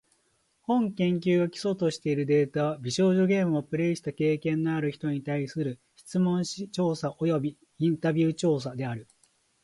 [0.63, 9.07] 本研究が基礎としているデータは、美少女ゲームをプレイした経験のある人に対する質問紙調査およびインタビュー調査である。